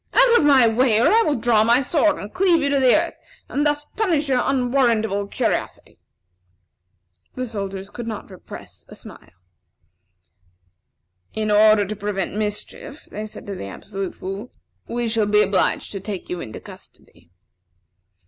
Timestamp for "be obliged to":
15.27-15.99